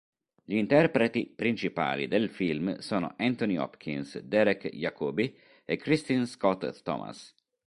[0.43, 7.35] Gli interpreti principali del film sono Anthony Hopkins, Derek Jacobi e Kristin Scott Thomas.